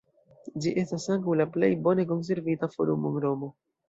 [0.63, 3.51] Ĝi estas ankaŭ la plej bone konservita forumo en Romo.